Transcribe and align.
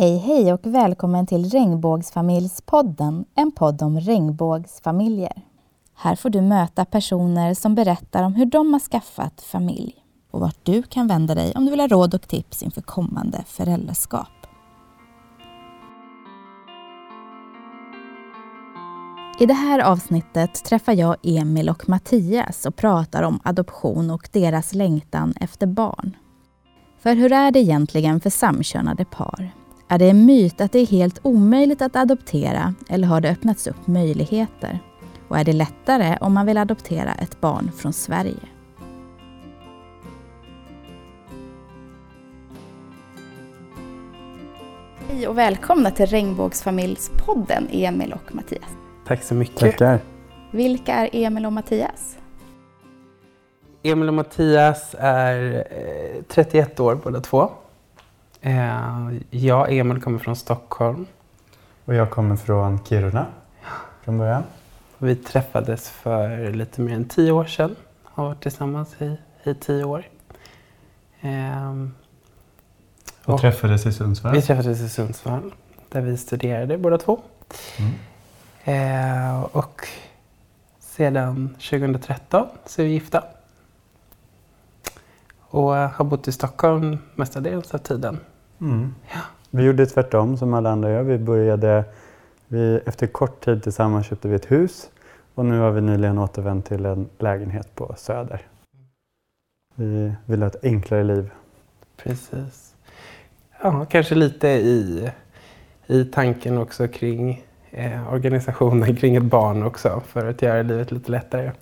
Hej 0.00 0.16
hej 0.16 0.52
och 0.52 0.66
välkommen 0.66 1.26
till 1.26 1.50
Regnbågsfamiljspodden, 1.50 3.24
en 3.34 3.52
podd 3.52 3.82
om 3.82 4.00
regnbågsfamiljer. 4.00 5.42
Här 5.94 6.16
får 6.16 6.30
du 6.30 6.40
möta 6.40 6.84
personer 6.84 7.54
som 7.54 7.74
berättar 7.74 8.22
om 8.22 8.34
hur 8.34 8.46
de 8.46 8.72
har 8.72 8.80
skaffat 8.80 9.40
familj 9.40 9.94
och 10.30 10.40
vart 10.40 10.58
du 10.62 10.82
kan 10.82 11.06
vända 11.06 11.34
dig 11.34 11.52
om 11.56 11.64
du 11.64 11.70
vill 11.70 11.80
ha 11.80 11.88
råd 11.88 12.14
och 12.14 12.28
tips 12.28 12.62
inför 12.62 12.80
kommande 12.80 13.44
föräldraskap. 13.46 14.28
I 19.40 19.46
det 19.46 19.54
här 19.54 19.78
avsnittet 19.78 20.64
träffar 20.64 20.92
jag 20.92 21.16
Emil 21.22 21.68
och 21.68 21.88
Mattias 21.88 22.66
och 22.66 22.76
pratar 22.76 23.22
om 23.22 23.40
adoption 23.44 24.10
och 24.10 24.28
deras 24.32 24.74
längtan 24.74 25.34
efter 25.40 25.66
barn. 25.66 26.16
För 26.98 27.14
hur 27.14 27.32
är 27.32 27.50
det 27.50 27.60
egentligen 27.60 28.20
för 28.20 28.30
samkönade 28.30 29.04
par? 29.04 29.59
Är 29.92 29.98
det 29.98 30.10
en 30.10 30.26
myt 30.26 30.60
att 30.60 30.72
det 30.72 30.78
är 30.78 30.86
helt 30.86 31.20
omöjligt 31.22 31.82
att 31.82 31.96
adoptera 31.96 32.74
eller 32.88 33.08
har 33.08 33.20
det 33.20 33.30
öppnats 33.30 33.66
upp 33.66 33.86
möjligheter? 33.86 34.78
Och 35.28 35.38
är 35.38 35.44
det 35.44 35.52
lättare 35.52 36.18
om 36.20 36.34
man 36.34 36.46
vill 36.46 36.58
adoptera 36.58 37.12
ett 37.12 37.40
barn 37.40 37.70
från 37.76 37.92
Sverige? 37.92 38.48
Hej 45.08 45.28
och 45.28 45.38
välkomna 45.38 45.90
till 45.90 46.06
Regnbågsfamiljspodden 46.06 47.68
Emil 47.70 48.12
och 48.12 48.34
Mattias. 48.34 48.70
Tack 49.06 49.22
så 49.22 49.34
mycket. 49.34 49.58
Tackar. 49.58 50.00
Vilka 50.50 50.94
är 50.94 51.08
Emil 51.12 51.46
och 51.46 51.52
Mattias? 51.52 52.18
Emil 53.82 54.08
och 54.08 54.14
Mattias 54.14 54.94
är 54.98 55.66
eh, 56.16 56.22
31 56.28 56.80
år 56.80 56.94
båda 56.94 57.20
två. 57.20 57.50
Eh, 58.40 59.08
jag, 59.30 59.72
Emil, 59.72 60.02
kommer 60.02 60.18
från 60.18 60.36
Stockholm. 60.36 61.06
Och 61.84 61.94
jag 61.94 62.10
kommer 62.10 62.36
från 62.36 62.84
Kiruna 62.84 63.26
från 64.02 64.18
början. 64.18 64.42
Vi 64.98 65.16
träffades 65.16 65.90
för 65.90 66.50
lite 66.52 66.80
mer 66.80 66.94
än 66.94 67.04
tio 67.04 67.32
år 67.32 67.44
sedan. 67.44 67.76
Har 68.04 68.24
varit 68.24 68.40
tillsammans 68.42 68.94
i, 69.02 69.16
i 69.44 69.54
tio 69.54 69.84
år. 69.84 70.04
Eh, 71.20 71.70
Och, 73.24 73.34
Och- 73.34 73.40
träffades 73.40 73.86
i 73.86 73.92
Sundsvall. 73.92 74.32
vi 74.32 74.42
träffades 74.42 74.80
i 74.80 74.88
Sundsvall 74.88 75.54
där 75.88 76.00
vi 76.00 76.16
studerade 76.16 76.78
båda 76.78 76.98
två. 76.98 77.20
Mm. 77.78 77.92
Eh, 78.64 79.40
och 79.42 79.88
sedan 80.80 81.48
2013 81.54 82.46
så 82.66 82.82
är 82.82 82.86
vi 82.86 82.92
gifta. 82.92 83.24
Och 85.52 85.72
har 85.74 86.04
bott 86.04 86.28
i 86.28 86.32
Stockholm 86.32 86.98
mestadels 87.14 87.74
av 87.74 87.78
tiden. 87.78 88.20
Mm. 88.60 88.94
Vi 89.50 89.62
gjorde 89.62 89.86
tvärtom 89.86 90.36
som 90.36 90.54
alla 90.54 90.70
andra 90.70 90.90
gör. 90.90 91.02
Vi 91.02 91.18
började, 91.18 91.84
vi, 92.48 92.80
efter 92.86 93.06
kort 93.06 93.44
tid 93.44 93.62
tillsammans 93.62 94.06
köpte 94.06 94.28
vi 94.28 94.34
ett 94.34 94.50
hus 94.50 94.90
och 95.34 95.44
nu 95.44 95.58
har 95.58 95.70
vi 95.70 95.80
nyligen 95.80 96.18
återvänt 96.18 96.66
till 96.66 96.86
en 96.86 97.08
lägenhet 97.18 97.74
på 97.74 97.94
Söder. 97.96 98.40
Vi 99.74 100.12
vill 100.26 100.42
ha 100.42 100.48
ett 100.48 100.64
enklare 100.64 101.04
liv. 101.04 101.30
Precis. 101.96 102.74
Ja, 103.62 103.86
kanske 103.90 104.14
lite 104.14 104.48
i, 104.48 105.10
i 105.86 106.04
tanken 106.04 106.58
också 106.58 106.88
kring 106.88 107.44
eh, 107.70 108.12
organisationen 108.12 108.96
kring 108.96 109.16
ett 109.16 109.22
barn 109.22 109.62
också 109.62 110.02
för 110.06 110.26
att 110.26 110.42
göra 110.42 110.62
livet 110.62 110.92
lite 110.92 111.10
lättare. 111.10 111.52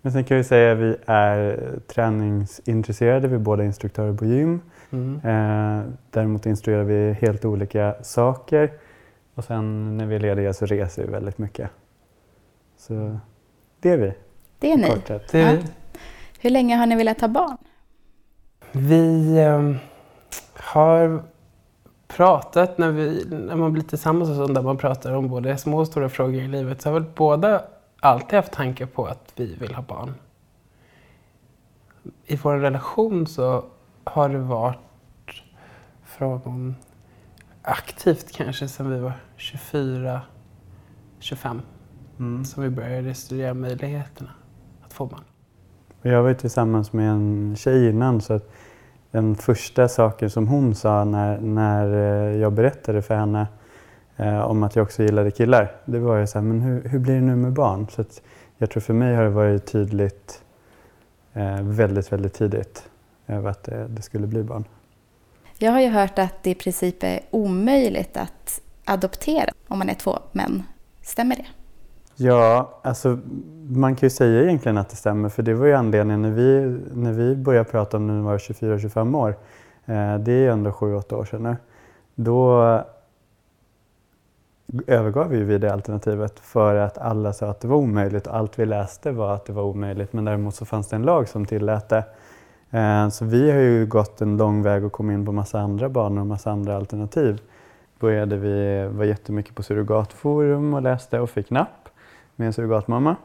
Men 0.00 0.12
sen 0.12 0.24
kan 0.24 0.36
vi 0.36 0.44
säga 0.44 0.72
att 0.72 0.78
vi 0.78 0.96
är 1.06 1.58
träningsintresserade. 1.86 3.28
Vi 3.28 3.34
är 3.34 3.38
båda 3.38 3.64
instruktörer 3.64 4.12
på 4.12 4.24
gym. 4.24 4.60
Mm. 4.92 5.16
Eh, 5.24 5.84
däremot 6.10 6.46
instruerar 6.46 6.84
vi 6.84 7.12
helt 7.12 7.44
olika 7.44 7.94
saker. 8.02 8.72
Och 9.34 9.44
sen 9.44 9.96
när 9.96 10.06
vi 10.06 10.14
är 10.14 10.20
lediga 10.20 10.52
så 10.52 10.66
reser 10.66 11.04
vi 11.04 11.12
väldigt 11.12 11.38
mycket. 11.38 11.70
Så 12.76 13.18
det 13.80 13.90
är 13.90 13.96
vi, 13.96 14.12
Det 14.58 14.72
är 14.72 14.76
ni. 14.76 14.88
Det 15.06 15.34
är 15.34 15.52
Ja. 15.52 15.52
vi. 15.52 15.62
Hur 16.40 16.50
länge 16.50 16.76
har 16.76 16.86
ni 16.86 16.96
velat 16.96 17.20
ha 17.20 17.28
barn? 17.28 17.56
Vi 18.72 19.38
ehm, 19.38 19.76
har 20.54 21.22
pratat 22.08 22.78
när, 22.78 22.90
vi, 22.90 23.24
när 23.30 23.56
man 23.56 23.72
blir 23.72 23.82
tillsammans 23.82 24.30
och 24.30 24.36
sånt 24.36 24.54
där 24.54 24.62
man 24.62 24.76
pratar 24.76 25.12
om 25.12 25.28
både 25.28 25.58
små 25.58 25.78
och 25.78 25.86
stora 25.86 26.08
frågor 26.08 26.34
i 26.42 26.48
livet 26.48 26.82
så 26.82 26.88
har 26.88 26.94
väl 26.94 27.10
båda 27.14 27.64
alltid 28.00 28.36
haft 28.36 28.52
tankar 28.52 28.86
på 28.86 29.06
att 29.06 29.32
vi 29.36 29.54
vill 29.54 29.74
ha 29.74 29.82
barn. 29.82 30.14
I 32.26 32.36
vår 32.36 32.56
relation 32.56 33.26
så 33.26 33.64
har 34.04 34.28
det 34.28 34.38
varit 34.38 34.78
från 36.04 36.76
aktivt 37.62 38.32
kanske 38.32 38.68
sedan 38.68 38.90
vi 38.90 38.98
var 38.98 39.12
24, 39.36 40.20
25 41.18 41.62
Mm. 42.18 42.44
som 42.44 42.62
vi 42.62 42.70
började 42.70 43.14
studera 43.14 43.54
möjligheterna 43.54 44.30
att 44.84 44.92
få 44.92 45.06
barn. 45.06 45.20
Jag 46.02 46.22
var 46.22 46.28
ju 46.28 46.34
tillsammans 46.34 46.92
med 46.92 47.10
en 47.10 47.56
tjej 47.56 47.88
innan 47.88 48.20
så 48.20 48.32
att 48.32 48.50
den 49.10 49.34
första 49.34 49.88
saken 49.88 50.30
som 50.30 50.48
hon 50.48 50.74
sa 50.74 51.04
när, 51.04 51.40
när 51.40 51.86
eh, 51.86 52.36
jag 52.40 52.52
berättade 52.52 53.02
för 53.02 53.14
henne 53.14 53.46
eh, 54.16 54.40
om 54.40 54.62
att 54.62 54.76
jag 54.76 54.82
också 54.82 55.02
gillade 55.02 55.30
killar, 55.30 55.72
det 55.84 55.98
var 55.98 56.16
ju 56.16 56.26
så 56.26 56.38
här, 56.38 56.46
men 56.46 56.60
hur, 56.60 56.88
hur 56.88 56.98
blir 56.98 57.14
det 57.14 57.20
nu 57.20 57.36
med 57.36 57.52
barn? 57.52 57.86
Så 57.90 58.04
jag 58.58 58.70
tror 58.70 58.80
för 58.80 58.94
mig 58.94 59.14
har 59.14 59.22
det 59.22 59.30
varit 59.30 59.66
tydligt 59.66 60.42
eh, 61.32 61.62
väldigt, 61.62 62.12
väldigt 62.12 62.34
tidigt 62.34 62.88
över 63.32 63.50
att 63.50 63.64
det, 63.64 64.02
skulle 64.02 64.26
bli 64.26 64.42
barn. 64.42 64.64
Jag 65.58 65.72
har 65.72 65.80
ju 65.80 65.88
hört 65.88 66.18
att 66.18 66.42
det 66.42 66.50
i 66.50 66.54
princip 66.54 67.02
är 67.02 67.20
omöjligt 67.30 68.16
att 68.16 68.60
adoptera 68.84 69.52
om 69.68 69.78
man 69.78 69.88
är 69.88 69.94
två 69.94 70.18
män. 70.32 70.62
Stämmer 71.02 71.36
det? 71.36 71.46
Ja, 72.16 72.80
alltså 72.82 73.18
man 73.68 73.96
kan 73.96 74.06
ju 74.06 74.10
säga 74.10 74.42
egentligen 74.42 74.78
att 74.78 74.88
det 74.88 74.96
stämmer 74.96 75.28
för 75.28 75.42
det 75.42 75.54
var 75.54 75.66
ju 75.66 75.72
anledningen 75.72 76.22
när 76.22 76.30
vi, 76.30 76.78
när 76.94 77.12
vi 77.12 77.36
började 77.36 77.70
prata 77.70 77.96
om 77.96 78.06
när 78.06 78.14
vi 78.14 78.20
var 78.20 78.38
24-25 78.38 79.16
år. 79.16 79.36
Eh, 79.86 80.18
det 80.18 80.32
är 80.32 80.38
ju 80.38 80.48
ändå 80.50 80.70
7-8 80.70 81.14
år 81.14 81.24
sedan 81.24 81.42
nu. 81.42 81.56
Då 82.14 82.62
övergav 84.86 85.28
vi 85.28 85.38
ju 85.38 85.58
det 85.58 85.72
alternativet 85.72 86.40
för 86.40 86.74
att 86.74 86.98
alla 86.98 87.32
sa 87.32 87.46
att 87.46 87.60
det 87.60 87.68
var 87.68 87.76
omöjligt 87.76 88.26
och 88.26 88.36
allt 88.36 88.58
vi 88.58 88.66
läste 88.66 89.10
var 89.10 89.34
att 89.34 89.44
det 89.44 89.52
var 89.52 89.62
omöjligt 89.62 90.12
men 90.12 90.24
däremot 90.24 90.54
så 90.54 90.64
fanns 90.64 90.88
det 90.88 90.96
en 90.96 91.02
lag 91.02 91.28
som 91.28 91.46
tillät 91.46 91.88
det. 91.88 92.04
Eh, 92.72 93.08
så 93.08 93.24
vi 93.24 93.50
har 93.50 93.58
ju 93.58 93.86
gått 93.86 94.20
en 94.20 94.36
lång 94.36 94.62
väg 94.62 94.84
och 94.84 94.92
kommit 94.92 95.14
in 95.14 95.26
på 95.26 95.32
massa 95.32 95.60
andra 95.60 95.88
banor 95.88 96.20
och 96.20 96.26
massa 96.26 96.50
andra 96.50 96.76
alternativ. 96.76 97.40
Började 97.98 98.36
vi 98.36 98.86
var 98.92 99.04
jättemycket 99.04 99.54
på 99.54 99.62
surrogatforum 99.62 100.74
och 100.74 100.82
läste 100.82 101.20
och 101.20 101.30
fick 101.30 101.50
napp 101.50 101.88
med 102.36 102.46
en 102.46 102.52
surrogatmamma 102.52 103.16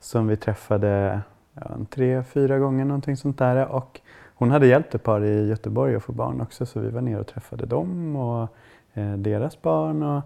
som 0.00 0.26
vi 0.26 0.36
träffade 0.36 1.20
ja, 1.54 1.62
en 1.74 1.86
tre, 1.86 2.22
fyra 2.22 2.58
gånger 2.58 2.84
någonting 2.84 3.16
sånt 3.16 3.38
där. 3.38 3.66
Och 3.66 4.00
hon 4.34 4.50
hade 4.50 4.66
hjälpt 4.66 4.94
ett 4.94 5.02
par 5.02 5.24
i 5.24 5.48
Göteborg 5.48 5.96
att 5.96 6.02
få 6.02 6.12
barn 6.12 6.40
också 6.40 6.66
så 6.66 6.80
vi 6.80 6.90
var 6.90 7.00
nere 7.00 7.20
och 7.20 7.26
träffade 7.26 7.66
dem 7.66 8.16
och 8.16 8.48
eh, 8.94 9.12
deras 9.12 9.62
barn. 9.62 10.02
Och, 10.02 10.22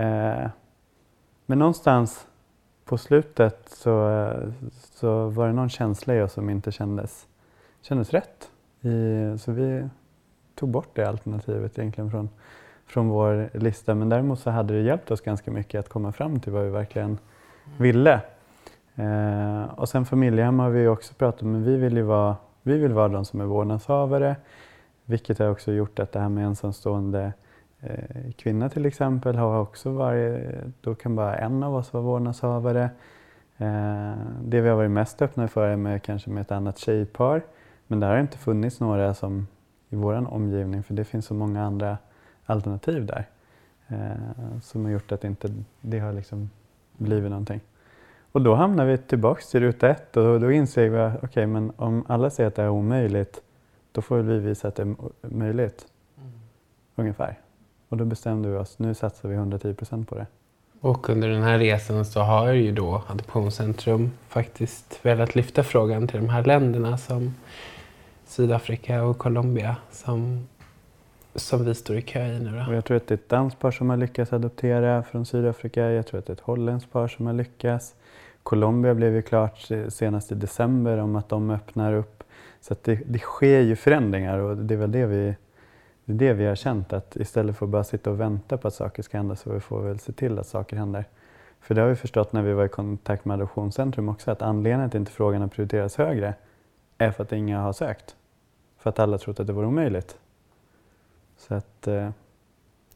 eh, 0.00 0.48
men 1.46 1.58
någonstans 1.58 2.26
på 2.84 2.98
slutet 2.98 3.68
så, 3.68 4.28
så 4.72 5.28
var 5.28 5.46
det 5.46 5.52
någon 5.52 5.68
känsla 5.68 6.14
i 6.14 6.22
oss 6.22 6.32
som 6.32 6.50
inte 6.50 6.72
kändes, 6.72 7.26
kändes 7.86 8.10
rätt. 8.10 8.50
I, 8.80 9.38
så 9.38 9.52
vi 9.52 9.88
tog 10.54 10.68
bort 10.68 10.88
det 10.92 11.04
alternativet 11.04 11.78
egentligen 11.78 12.10
från, 12.10 12.28
från 12.86 13.08
vår 13.08 13.50
lista. 13.58 13.94
Men 13.94 14.08
däremot 14.08 14.40
så 14.40 14.50
hade 14.50 14.74
det 14.74 14.80
hjälpt 14.80 15.10
oss 15.10 15.20
ganska 15.20 15.50
mycket 15.50 15.78
att 15.78 15.88
komma 15.88 16.12
fram 16.12 16.40
till 16.40 16.52
vad 16.52 16.64
vi 16.64 16.70
verkligen 16.70 17.18
ville. 17.78 18.20
Eh, 18.94 19.64
och 19.76 19.88
sen 19.88 20.06
familjehem 20.06 20.58
har 20.58 20.70
vi 20.70 20.88
också 20.88 21.14
pratat 21.14 21.42
om, 21.42 21.52
men 21.52 21.64
vi 21.64 21.76
vill 21.76 21.96
ju 21.96 22.02
vara, 22.02 22.36
vi 22.62 22.78
vill 22.78 22.92
vara 22.92 23.08
de 23.08 23.24
som 23.24 23.40
är 23.40 23.44
vårdnadshavare. 23.44 24.36
Vilket 25.04 25.38
har 25.38 25.50
också 25.50 25.72
gjort 25.72 25.98
att 25.98 26.12
det 26.12 26.20
här 26.20 26.28
med 26.28 26.46
ensamstående 26.46 27.32
eh, 27.80 28.32
kvinna 28.36 28.68
till 28.68 28.86
exempel 28.86 29.36
har 29.36 29.60
också 29.60 29.90
varit, 29.90 30.40
då 30.80 30.94
kan 30.94 31.16
bara 31.16 31.36
en 31.36 31.62
av 31.62 31.74
oss 31.74 31.92
vara 31.92 32.04
vårdnadshavare. 32.04 32.90
Eh, 33.56 34.14
det 34.42 34.60
vi 34.60 34.68
har 34.68 34.76
varit 34.76 34.90
mest 34.90 35.22
öppna 35.22 35.48
för 35.48 35.68
är 35.68 35.76
med, 35.76 36.02
kanske 36.02 36.30
med 36.30 36.40
ett 36.40 36.52
annat 36.52 36.78
tjejpar. 36.78 37.42
Men 37.86 38.00
där 38.00 38.08
har 38.08 38.14
det 38.14 38.20
inte 38.20 38.38
funnits 38.38 38.80
några 38.80 39.14
som 39.14 39.46
i 39.88 39.96
vår 39.96 40.32
omgivning 40.32 40.82
för 40.82 40.94
det 40.94 41.04
finns 41.04 41.26
så 41.26 41.34
många 41.34 41.62
andra 41.64 41.98
alternativ 42.46 43.06
där. 43.06 43.26
Eh, 43.88 44.58
som 44.62 44.84
har 44.84 44.92
gjort 44.92 45.12
att 45.12 45.24
inte 45.24 45.48
det 45.80 45.98
har 45.98 46.12
liksom 46.12 46.50
blivit 46.96 47.30
någonting. 47.30 47.60
Och 48.32 48.42
då 48.42 48.54
hamnar 48.54 48.86
vi 48.86 48.98
tillbaks 48.98 49.50
till 49.50 49.60
ruta 49.60 49.88
ett 49.88 50.16
och 50.16 50.40
då 50.40 50.52
inser 50.52 50.88
vi 50.88 50.98
att 50.98 51.24
okej, 51.24 51.46
men 51.46 51.72
om 51.76 52.04
alla 52.08 52.30
säger 52.30 52.48
att 52.48 52.54
det 52.54 52.62
är 52.62 52.68
omöjligt, 52.68 53.40
då 53.92 54.02
får 54.02 54.18
vi 54.18 54.38
visa 54.38 54.68
att 54.68 54.74
det 54.74 54.82
är 54.82 54.94
möjligt. 55.20 55.86
Ungefär. 56.96 57.38
Och 57.88 57.96
då 57.96 58.04
bestämde 58.04 58.48
vi 58.48 58.56
oss, 58.56 58.78
nu 58.78 58.94
satsar 58.94 59.28
vi 59.28 59.34
110 59.34 59.74
procent 59.74 60.08
på 60.08 60.14
det. 60.14 60.26
Och 60.80 61.08
under 61.08 61.28
den 61.28 61.42
här 61.42 61.58
resan 61.58 62.04
så 62.04 62.20
har 62.20 62.52
ju 62.52 62.72
då 62.72 63.02
Adoptionscentrum 63.08 64.10
faktiskt 64.28 64.98
velat 65.02 65.34
lyfta 65.34 65.62
frågan 65.62 66.08
till 66.08 66.20
de 66.20 66.28
här 66.28 66.44
länderna 66.44 66.98
som 66.98 67.34
Sydafrika 68.26 69.04
och 69.04 69.18
Colombia 69.18 69.76
som 69.90 70.46
som 71.34 71.64
vi 71.64 71.74
står 71.74 71.96
i 71.96 72.02
kö 72.02 72.26
i 72.26 72.38
nu 72.38 72.60
Och 72.60 72.66
då. 72.66 72.74
jag 72.74 72.84
tror 72.84 72.96
att 72.96 73.06
det 73.06 73.14
är 73.14 73.18
ett 73.18 73.28
danskt 73.28 73.58
par 73.58 73.70
som 73.70 73.90
har 73.90 73.96
lyckats 73.96 74.32
adoptera 74.32 75.02
från 75.02 75.26
Sydafrika. 75.26 75.90
Jag 75.90 76.06
tror 76.06 76.18
att 76.18 76.26
det 76.26 76.30
är 76.30 76.34
ett 76.34 76.40
holländskt 76.40 76.92
par 76.92 77.08
som 77.08 77.26
har 77.26 77.32
lyckats. 77.32 77.94
Colombia 78.42 78.94
blev 78.94 79.14
ju 79.14 79.22
klart 79.22 79.68
senast 79.88 80.32
i 80.32 80.34
december 80.34 80.98
om 80.98 81.16
att 81.16 81.28
de 81.28 81.50
öppnar 81.50 81.92
upp. 81.92 82.24
Så 82.60 82.72
att 82.72 82.84
det, 82.84 83.00
det 83.06 83.18
sker 83.18 83.60
ju 83.60 83.76
förändringar 83.76 84.38
och 84.38 84.56
det 84.56 84.74
är 84.74 84.78
väl 84.78 84.92
det 84.92 85.06
vi, 85.06 85.34
det 86.04 86.12
är 86.12 86.16
det 86.16 86.32
vi 86.32 86.46
har 86.46 86.54
känt 86.54 86.92
att 86.92 87.16
istället 87.16 87.56
för 87.56 87.66
att 87.66 87.70
bara 87.70 87.84
sitta 87.84 88.10
och 88.10 88.20
vänta 88.20 88.56
på 88.56 88.68
att 88.68 88.74
saker 88.74 89.02
ska 89.02 89.16
hända 89.16 89.36
så 89.36 89.52
vi 89.52 89.60
får 89.60 89.82
väl 89.82 89.98
se 89.98 90.12
till 90.12 90.38
att 90.38 90.46
saker 90.46 90.76
händer. 90.76 91.04
För 91.60 91.74
det 91.74 91.80
har 91.80 91.88
vi 91.88 91.96
förstått 91.96 92.32
när 92.32 92.42
vi 92.42 92.52
var 92.52 92.64
i 92.64 92.68
kontakt 92.68 93.24
med 93.24 93.34
Adoptionscentrum 93.34 94.08
också 94.08 94.30
att 94.30 94.42
anledningen 94.42 94.90
till 94.90 94.96
att 94.96 95.00
inte 95.00 95.12
frågan 95.12 95.40
har 95.40 95.48
prioriterats 95.48 95.96
högre 95.96 96.34
är 96.98 97.10
för 97.10 97.22
att 97.22 97.32
inga 97.32 97.60
har 97.60 97.72
sökt. 97.72 98.16
För 98.78 98.90
att 98.90 98.98
alla 98.98 99.18
trott 99.18 99.40
att 99.40 99.46
det 99.46 99.52
var 99.52 99.64
omöjligt. 99.64 100.18
Så 101.36 101.54
att 101.54 101.86
eh, 101.86 102.10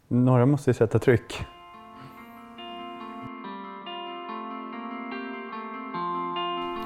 några 0.09 0.47
måste 0.47 0.71
ju 0.71 0.75
sätta 0.75 0.99
tryck. 0.99 1.45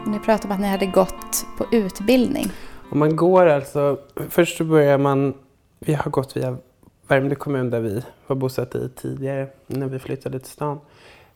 Ni 0.07 0.19
pratade 0.19 0.49
om 0.49 0.53
att 0.53 0.61
ni 0.61 0.69
hade 0.69 0.87
gått 0.87 1.47
på 1.59 1.67
utbildning. 1.73 2.47
Och 2.91 2.97
man 2.97 3.17
går 3.17 3.47
alltså, 3.47 3.99
först 4.29 4.57
så 4.57 4.65
börjar 4.65 4.99
man, 4.99 5.35
vi 5.79 5.95
har 5.95 6.11
gått 6.11 6.37
via 6.37 6.57
Värmdö 7.09 7.35
kommun 7.35 7.71
där 7.71 7.81
vi 7.81 8.03
var 8.27 8.37
bosatta 8.37 8.79
i 8.79 8.89
tidigare 8.89 9.49
när 9.67 9.87
vi 9.87 9.99
flyttade 9.99 10.39
till 10.39 10.51
stan. 10.51 10.81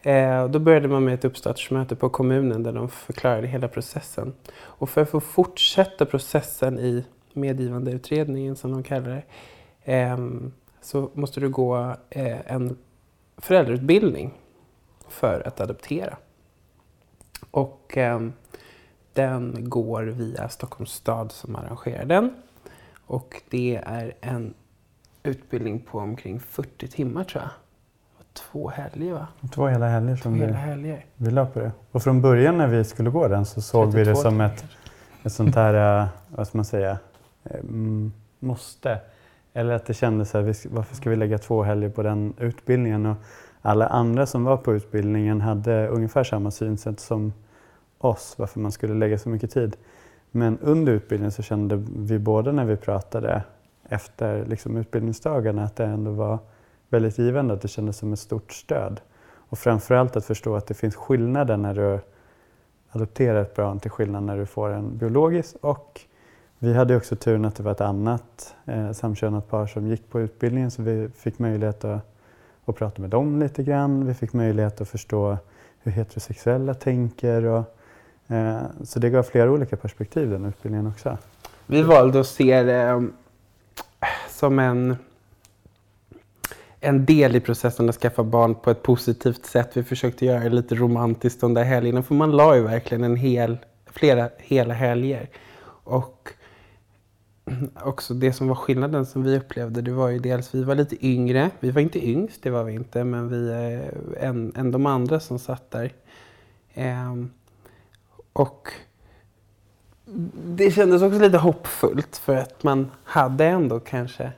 Eh, 0.03 0.49
då 0.49 0.59
började 0.59 0.89
man 0.89 1.05
med 1.05 1.15
ett 1.15 1.25
uppstartsmöte 1.25 1.97
på 1.97 2.09
kommunen 2.09 2.63
där 2.63 2.73
de 2.73 2.89
förklarade 2.89 3.47
hela 3.47 3.69
processen. 3.69 4.35
Och 4.59 4.91
för 4.91 5.03
att 5.03 5.11
få 5.11 5.21
fortsätta 5.21 6.07
processen 6.07 6.79
i 6.79 7.05
medgivandeutredningen 7.33 8.57
som 8.57 8.73
de 8.73 8.83
kallar 8.83 9.09
det 9.09 9.23
eh, 9.93 10.19
så 10.81 11.11
måste 11.15 11.41
du 11.41 11.49
gå 11.49 11.97
eh, 12.11 12.53
en 12.53 12.79
föräldrautbildning 13.37 14.35
för 15.09 15.47
att 15.47 15.61
adoptera. 15.61 16.17
Och 17.51 17.97
ehm, 17.97 18.33
den 19.13 19.71
går 19.71 20.03
via 20.03 20.49
Stockholms 20.49 20.93
stad 20.93 21.33
som 21.33 21.57
arrangerar 21.57 22.05
den. 22.05 22.35
Och 23.07 23.43
det 23.51 23.81
är 23.87 24.15
en 24.21 24.55
utbildning 25.23 25.81
på 25.81 25.99
omkring 25.99 26.41
40 26.41 26.89
timmar 26.89 27.25
tror 27.25 27.43
jag. 27.43 27.51
Två 28.39 28.69
helger 28.69 29.13
va? 29.13 29.27
Två 29.55 29.67
hela 29.67 29.89
helger 29.89 30.17
Två 30.17 30.23
som 30.23 30.35
hela 30.35 30.47
vi, 30.47 30.53
helger. 30.53 31.05
vi 31.17 31.31
la 31.31 31.47
på 31.47 31.61
det. 31.61 31.73
Och 31.93 32.03
från 32.03 32.23
början 32.23 32.59
när 32.59 32.67
vi 32.67 32.85
skulle 32.85 33.11
gå 33.11 33.29
den 33.29 33.47
så 33.47 33.61
såg 33.61 33.93
vi 33.93 33.99
det 33.99 34.05
32 34.05 34.23
som 34.23 34.41
ett, 34.41 34.65
ett 35.25 35.33
sånt 35.33 35.55
här, 35.55 35.75
eh, 36.03 36.09
vad 36.29 36.47
ska 36.47 36.59
man 36.59 36.65
säga, 36.65 36.99
mm, 37.45 38.13
måste. 38.39 38.99
Eller 39.53 39.75
att 39.75 39.87
det 39.87 39.95
kändes 39.95 40.31
så 40.31 40.39
här, 40.39 40.55
varför 40.71 40.97
ska 40.97 41.11
vi 41.11 41.17
lägga 41.17 41.39
två 41.39 41.63
helger 41.63 41.89
på 41.89 42.03
den 42.03 42.35
utbildningen? 42.39 43.07
Och 43.07 43.17
alla 43.63 43.87
andra 43.87 44.27
som 44.27 44.45
var 44.45 44.57
på 44.57 44.75
utbildningen 44.75 45.41
hade 45.41 45.89
ungefär 45.89 46.25
samma 46.25 46.51
synsätt 46.51 47.01
som 47.01 47.33
oss, 47.99 48.35
varför 48.39 48.61
man 48.61 48.73
skulle 48.73 48.95
lägga 48.95 49.19
så 49.19 49.29
mycket 49.29 49.51
tid. 49.51 49.77
Men 50.31 50.59
under 50.59 50.93
utbildningen 50.93 51.33
så 51.33 51.43
kände 51.43 51.85
vi 51.97 52.19
båda 52.19 52.53
när 52.53 52.65
vi 52.65 52.77
pratade 52.77 53.43
efter 53.89 54.45
liksom 54.47 54.77
utbildningsdagarna 54.77 55.65
att 55.65 55.77
det 55.77 55.85
ändå 55.85 56.11
var 56.11 56.39
väldigt 56.91 57.19
givande, 57.19 57.55
att 57.55 57.63
det 57.63 57.69
kändes 57.69 57.97
som 57.97 58.13
ett 58.13 58.19
stort 58.19 58.53
stöd. 58.53 59.01
Och 59.49 59.59
framförallt 59.59 60.17
att 60.17 60.25
förstå 60.25 60.57
att 60.57 60.67
det 60.67 60.75
finns 60.75 60.97
skillnader 60.97 61.57
när 61.57 61.75
du 61.75 62.01
adopterar 62.91 63.43
ett 63.43 63.57
barn 63.57 63.81
till 63.81 63.91
skillnad 63.91 64.23
när 64.23 64.37
du 64.37 64.47
får 64.47 64.71
en 64.71 64.99
biologisk. 64.99 65.57
Och 65.61 66.01
vi 66.59 66.75
hade 66.75 66.97
också 66.97 67.17
turen 67.17 67.45
att 67.45 67.57
det 67.57 67.63
var 67.63 67.73
ett 67.73 67.81
annat 67.81 68.55
eh, 68.67 68.93
samkönat 68.93 69.49
par 69.49 69.67
som 69.67 69.87
gick 69.87 70.11
på 70.11 70.21
utbildningen 70.21 70.71
så 70.71 70.83
vi 70.83 71.09
fick 71.09 71.39
möjlighet 71.39 71.85
att, 71.85 72.01
att 72.65 72.77
prata 72.77 73.01
med 73.01 73.11
dem 73.11 73.41
lite 73.41 73.63
grann. 73.63 74.07
Vi 74.07 74.15
fick 74.15 74.33
möjlighet 74.33 74.81
att 74.81 74.89
förstå 74.89 75.39
hur 75.81 75.93
heterosexuella 75.93 76.75
tänker. 76.75 77.45
Och, 77.45 77.65
eh, 78.35 78.61
så 78.85 78.99
det 78.99 79.11
gav 79.11 79.23
flera 79.23 79.51
olika 79.51 79.77
perspektiv 79.77 80.31
den 80.31 80.45
utbildningen 80.45 80.87
också. 80.87 81.19
Vi 81.67 81.83
valde 81.83 82.21
att 82.21 82.27
se 82.27 82.63
det 82.63 82.83
eh, 82.83 83.03
som 84.29 84.59
en, 84.59 84.97
en 86.81 87.05
del 87.05 87.37
i 87.37 87.41
processen 87.41 87.89
att 87.89 87.97
skaffa 87.97 88.25
barn 88.25 88.55
på 88.55 88.71
ett 88.71 88.83
positivt 88.83 89.47
sätt. 89.47 89.71
Vi 89.77 89.83
försökte 89.83 90.27
göra 90.27 90.41
det 90.41 90.49
lite 90.51 90.75
romantiskt 90.75 91.41
de 91.41 91.55
där 91.55 91.65
helgerna. 91.65 92.03
För 92.03 92.15
man 92.15 92.31
la 92.31 92.57
ju 92.57 92.63
verkligen 92.63 93.05
en 93.05 93.17
hel, 93.17 93.59
flera 93.87 94.31
hela 94.39 94.75
helger. 94.75 95.31
Och 95.85 96.33
också 97.75 98.15
det 98.15 98.33
som 98.33 98.49
var 98.49 98.55
skillnaden 98.55 99.07
som 99.07 99.23
vi 99.23 99.39
upplevde, 99.39 99.83
det 99.83 99.93
var 99.93 100.09
ju 100.09 100.19
dels 100.19 100.55
vi 100.55 100.63
var 100.63 100.75
lite 100.75 101.07
yngre. 101.07 101.51
Vi 101.61 101.71
var 101.71 101.81
inte 101.81 102.09
yngst, 102.09 102.43
det 102.43 102.51
var 102.51 102.65
vi 102.65 102.73
inte, 102.73 103.05
men 103.05 103.29
vi 103.29 103.51
eh, 103.51 104.29
än, 104.29 104.53
än 104.57 104.71
de 104.71 104.87
andra 104.87 105.21
som 105.21 105.39
satt 105.39 105.71
där. 105.71 105.93
Ehm, 106.75 107.31
och 108.33 108.69
det 110.45 110.71
kändes 110.71 111.03
också 111.03 111.19
lite 111.19 111.39
hoppfullt 111.39 112.17
för 112.17 112.37
att 112.37 112.63
man 112.63 112.91
hade 113.05 113.45
ändå 113.45 113.81
kanske 113.81 114.33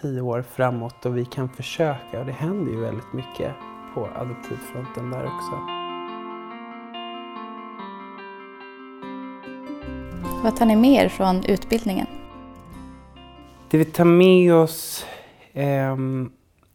tio 0.00 0.20
år 0.20 0.42
framåt 0.42 1.06
och 1.06 1.16
vi 1.16 1.24
kan 1.24 1.48
försöka 1.48 2.20
och 2.20 2.26
det 2.26 2.32
händer 2.32 2.72
ju 2.72 2.80
väldigt 2.80 3.12
mycket 3.12 3.52
på 3.94 4.08
adoptivfronten 4.14 5.10
där 5.10 5.24
också. 5.24 5.82
Vad 10.42 10.56
tar 10.56 10.66
ni 10.66 10.76
med 10.76 11.04
er 11.04 11.08
från 11.08 11.44
utbildningen? 11.44 12.06
Det 13.70 13.78
vi 13.78 13.84
tar 13.84 14.04
med 14.04 14.54
oss, 14.54 15.06
ehm, 15.52 16.32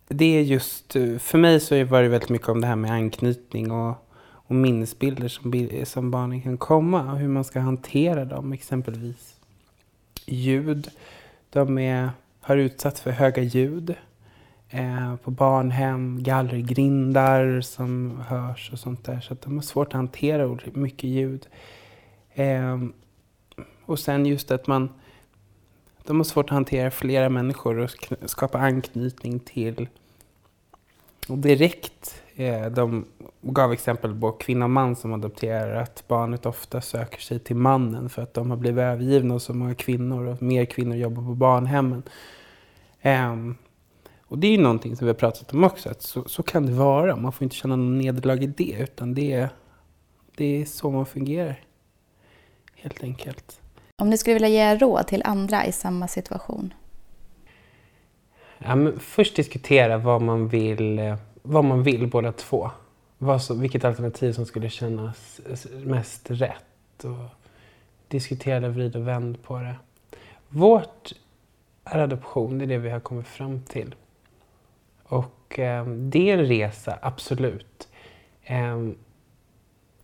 det 0.07 0.37
är 0.37 0.41
just, 0.41 0.95
eh, 0.95 1.17
för 1.17 1.37
mig 1.37 1.59
så 1.59 1.83
var 1.83 2.01
det 2.01 2.09
väldigt 2.09 2.29
mycket 2.29 2.49
om 2.49 2.61
det 2.61 2.67
här 2.67 2.75
med 2.75 2.91
anknytning 2.91 3.71
och, 3.71 3.95
och 4.19 4.55
minnesbilder 4.55 5.27
som, 5.27 5.69
som 5.85 6.11
barnen 6.11 6.41
kan 6.41 6.57
komma 6.57 7.11
och 7.11 7.17
hur 7.17 7.27
man 7.27 7.43
ska 7.43 7.59
hantera 7.59 8.25
dem, 8.25 8.53
exempelvis 8.53 9.35
ljud. 10.25 10.89
De 11.49 11.77
är, 11.77 12.09
har 12.47 12.57
utsatts 12.57 13.01
för 13.01 13.11
höga 13.11 13.43
ljud 13.43 13.95
eh, 14.69 15.15
på 15.15 15.31
barnhem, 15.31 16.23
gallergrindar 16.23 17.61
som 17.61 18.21
hörs 18.27 18.69
och 18.73 18.79
sånt 18.79 19.05
där. 19.05 19.19
Så 19.19 19.33
att 19.33 19.41
de 19.41 19.55
har 19.55 19.61
svårt 19.61 19.87
att 19.87 19.93
hantera 19.93 20.57
mycket 20.73 21.03
ljud. 21.03 21.47
Eh, 22.33 22.77
och 23.85 23.99
sen 23.99 24.25
just 24.25 24.51
att 24.51 24.67
man 24.67 24.89
de 26.03 26.17
har 26.17 26.23
svårt 26.23 26.45
att 26.45 26.53
hantera 26.53 26.91
flera 26.91 27.29
människor 27.29 27.77
och 27.77 27.89
skapa 28.25 28.57
anknytning 28.57 29.39
till. 29.39 29.87
Och 31.27 31.37
direkt, 31.37 32.21
eh, 32.35 32.65
de 32.65 33.05
gav 33.41 33.73
exempel 33.73 34.19
på 34.19 34.31
kvinna 34.31 34.65
och 34.65 34.71
man 34.71 34.95
som 34.95 35.13
adopterar, 35.13 35.75
att 35.75 36.03
barnet 36.07 36.45
ofta 36.45 36.81
söker 36.81 37.19
sig 37.19 37.39
till 37.39 37.55
mannen 37.55 38.09
för 38.09 38.21
att 38.21 38.33
de 38.33 38.49
har 38.49 38.57
blivit 38.57 38.81
övergivna 38.81 39.33
av 39.33 39.39
så 39.39 39.53
många 39.53 39.75
kvinnor 39.75 40.27
och 40.27 40.41
mer 40.41 40.65
kvinnor 40.65 40.95
jobbar 40.95 41.23
på 41.23 41.35
barnhemmen. 41.35 42.03
Ehm, 43.01 43.55
och 44.27 44.37
det 44.37 44.47
är 44.47 44.51
ju 44.51 44.57
någonting 44.57 44.95
som 44.95 45.05
vi 45.05 45.09
har 45.09 45.17
pratat 45.17 45.53
om 45.53 45.63
också, 45.63 45.89
att 45.89 46.01
så, 46.01 46.23
så 46.23 46.43
kan 46.43 46.65
det 46.65 46.71
vara. 46.71 47.15
Man 47.15 47.31
får 47.31 47.43
inte 47.43 47.55
känna 47.55 47.75
någon 47.75 47.97
nederlag 47.97 48.43
i 48.43 48.47
det, 48.47 48.77
utan 48.79 49.13
det 49.13 49.33
är, 49.33 49.49
det 50.35 50.61
är 50.61 50.65
så 50.65 50.91
man 50.91 51.05
fungerar. 51.05 51.59
Helt 52.75 53.03
enkelt. 53.03 53.61
Om 54.01 54.09
ni 54.09 54.17
skulle 54.17 54.33
vilja 54.33 54.49
ge 54.49 54.75
råd 54.75 55.07
till 55.07 55.21
andra 55.25 55.65
i 55.65 55.71
samma 55.71 56.07
situation? 56.07 56.73
Ja, 58.57 58.75
men 58.75 58.99
först 58.99 59.35
diskutera 59.35 59.97
vad 59.97 60.21
man 60.21 60.47
vill, 60.47 60.99
eh, 60.99 61.15
vad 61.41 61.65
man 61.65 61.83
vill 61.83 62.07
båda 62.07 62.31
två. 62.31 62.71
Vad 63.17 63.41
så, 63.41 63.53
vilket 63.53 63.85
alternativ 63.85 64.33
som 64.33 64.45
skulle 64.45 64.69
kännas 64.69 65.41
mest 65.83 66.31
rätt. 66.31 67.03
Och 67.03 67.29
diskutera 68.07 68.69
vrid 68.69 68.95
och 68.95 69.07
vänd 69.07 69.43
på 69.43 69.59
det. 69.59 69.75
Vårt 70.49 71.13
är 71.91 71.99
adoption, 71.99 72.57
det 72.57 72.65
är 72.65 72.67
det 72.67 72.77
vi 72.77 72.89
har 72.89 72.99
kommit 72.99 73.27
fram 73.27 73.61
till. 73.61 73.95
Och 75.03 75.59
eh, 75.59 75.85
det 75.85 76.29
är 76.29 76.37
en 76.37 76.45
resa, 76.45 76.99
absolut. 77.01 77.87
Eh, 78.43 78.77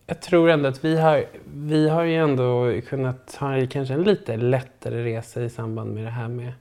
jag 0.06 0.22
tror 0.22 0.50
ändå 0.50 0.68
att 0.68 0.84
vi 0.84 0.96
har, 0.96 1.24
vi 1.54 1.88
har 1.88 2.02
ju 2.02 2.16
ändå 2.16 2.80
kunnat 2.88 3.36
ha 3.40 3.66
kanske 3.70 3.94
en 3.94 4.02
lite 4.02 4.36
lättare 4.36 5.04
resa 5.04 5.42
i 5.42 5.50
samband 5.50 5.94
med 5.94 6.04
det 6.04 6.10
här 6.10 6.28
med 6.28 6.52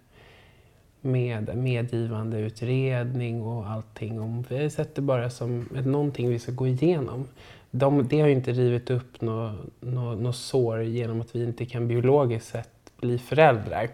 med 1.04 1.58
medgivande 1.58 2.40
utredning 2.40 3.42
och 3.42 3.68
allting. 3.68 4.22
Om 4.22 4.46
vi 4.50 4.62
har 4.62 4.70
sett 4.70 4.96
det 4.96 5.02
bara 5.02 5.30
som 5.30 5.70
ett, 5.76 5.86
någonting 5.86 6.30
vi 6.30 6.40
ska 6.40 6.52
gå 6.52 6.68
igenom. 6.68 7.28
De, 7.72 8.08
det 8.08 8.20
har 8.20 8.28
ju 8.28 8.34
inte 8.34 8.52
rivit 8.52 8.90
upp 8.90 9.22
något 9.22 9.56
nå, 9.80 10.16
nå 10.16 10.34
sår 10.34 10.82
genom 10.82 11.22
att 11.22 11.36
vi 11.36 11.44
inte 11.44 11.66
kan 11.66 11.88
biologiskt 11.88 12.48
sett 12.48 12.92
bli 12.98 13.18
föräldrar. 13.18 13.90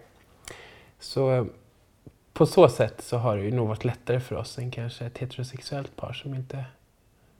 Så 0.99 1.31
eh, 1.31 1.45
på 2.33 2.45
så 2.45 2.69
sätt 2.69 3.01
så 3.01 3.17
har 3.17 3.37
det 3.37 3.43
ju 3.43 3.51
nog 3.51 3.67
varit 3.67 3.85
lättare 3.85 4.19
för 4.19 4.35
oss 4.35 4.57
än 4.57 4.71
kanske 4.71 5.05
ett 5.05 5.17
heterosexuellt 5.17 5.95
par 5.95 6.13
som, 6.13 6.33
inte, 6.33 6.65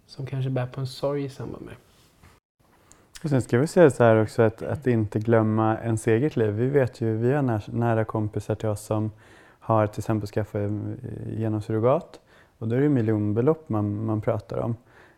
som 0.05 0.25
kanske 0.25 0.49
bär 0.49 0.65
på 0.65 0.79
en 0.79 0.87
sorg 0.87 1.25
i 1.25 1.29
samband 1.29 1.65
med. 1.65 1.75
Och 3.23 3.29
sen 3.29 3.41
ska 3.41 3.57
vi 3.57 3.67
säga 3.67 3.89
så 3.89 4.03
här 4.03 4.21
också 4.21 4.41
att, 4.41 4.61
att 4.61 4.87
inte 4.87 5.19
glömma 5.19 5.77
ens 5.77 6.07
eget 6.07 6.35
liv. 6.35 6.53
Vi 6.53 6.67
vet 6.67 7.01
ju, 7.01 7.17
vi 7.17 7.33
har 7.33 7.41
nära, 7.41 7.61
nära 7.65 8.05
kompisar 8.05 8.55
till 8.55 8.69
oss 8.69 8.81
som 8.81 9.11
har 9.59 9.87
till 9.87 9.99
exempel 9.99 10.29
skaffat 10.29 10.61
eh, 10.61 10.69
genom 11.27 11.61
surrogat. 11.61 12.19
Och 12.57 12.67
då 12.67 12.75
är 12.75 12.81
det 12.81 12.89
miljonbelopp 12.89 13.69
man, 13.69 14.05
man 14.05 14.21
pratar 14.21 14.57
om. 14.57 14.75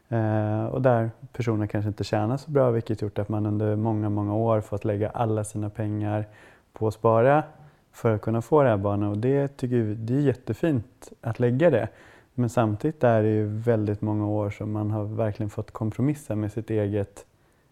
Eh, 0.09 0.65
och 0.65 0.81
där 0.81 1.11
personer 1.33 1.67
kanske 1.67 1.87
inte 1.87 2.03
tjänar 2.03 2.37
så 2.37 2.51
bra 2.51 2.71
vilket 2.71 3.01
gjort 3.01 3.19
att 3.19 3.29
man 3.29 3.45
under 3.45 3.75
många, 3.75 4.09
många 4.09 4.35
år 4.35 4.61
fått 4.61 4.85
lägga 4.85 5.09
alla 5.09 5.43
sina 5.43 5.69
pengar 5.69 6.27
på 6.73 6.87
att 6.87 6.93
spara 6.93 7.43
för 7.91 8.15
att 8.15 8.21
kunna 8.21 8.41
få 8.41 8.63
det 8.63 8.69
här 8.69 8.77
barnet. 8.77 9.09
Och 9.09 9.17
det 9.17 9.57
tycker 9.57 9.75
vi 9.75 9.95
det 9.95 10.13
är 10.13 10.19
jättefint 10.19 11.11
att 11.21 11.39
lägga 11.39 11.69
det. 11.69 11.87
Men 12.33 12.49
samtidigt 12.49 13.03
är 13.03 13.23
det 13.23 13.29
ju 13.29 13.45
väldigt 13.45 14.01
många 14.01 14.27
år 14.27 14.49
som 14.49 14.71
man 14.71 14.91
har 14.91 15.03
verkligen 15.03 15.49
fått 15.49 15.71
kompromissa 15.71 16.35
med 16.35 16.51
sitt 16.51 16.69
eget 16.69 17.25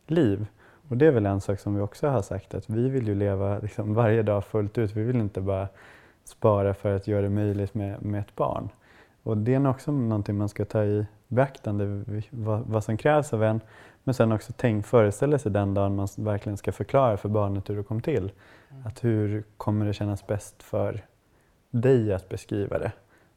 liv. 0.08 0.46
Och 0.90 0.98
det 0.98 1.06
är 1.06 1.12
väl 1.12 1.26
en 1.26 1.42
sak 1.42 1.60
som 1.60 1.76
vi 1.76 1.82
också 1.82 2.08
har 2.08 2.22
sagt 2.22 2.54
att 2.54 2.70
vi 2.70 2.90
vill 2.90 3.08
ju 3.08 3.16
leva 3.16 3.60
liksom 3.60 3.94
varje 4.02 4.24
dag 4.24 4.46
fullt 4.46 4.78
ut. 4.78 4.96
Vi 4.96 5.04
vill 5.04 5.16
inte 5.20 5.42
bara 5.42 5.68
spara 6.24 6.74
för 6.74 6.96
att 6.96 7.08
göra 7.08 7.22
det 7.22 7.30
möjligt 7.30 7.74
med, 7.74 8.06
med 8.06 8.20
ett 8.22 8.36
barn. 8.36 8.70
Och 9.24 9.38
det 9.38 9.54
är 9.54 9.70
också 9.70 9.92
någonting 9.92 10.38
man 10.38 10.50
ska 10.50 10.66
ta 10.66 10.84
i 10.84 11.06
beaktande, 11.30 12.04
vad, 12.30 12.62
vad 12.68 12.84
som 12.84 12.98
krävs 12.98 13.34
av 13.34 13.44
en. 13.44 13.62
Men 14.04 14.14
sen 14.14 14.32
också 14.32 14.54
tänk, 14.58 14.86
föreställa 14.86 15.40
sig 15.40 15.52
den 15.52 15.74
dagen 15.74 15.96
man 15.96 16.08
verkligen 16.16 16.58
ska 16.58 16.72
förklara 16.72 17.18
för 17.18 17.30
barnet 17.30 17.70
hur 17.70 17.78
det 17.78 17.84
kom 17.84 18.02
till. 18.02 18.32
Mm. 18.72 18.88
Att 18.88 19.04
hur 19.04 19.44
kommer 19.58 19.86
det 19.86 19.94
kännas 19.94 20.28
bäst 20.28 20.64
för 20.64 21.06
dig 21.72 22.14
att 22.14 22.30
beskriva 22.30 22.80
det? 22.80 22.92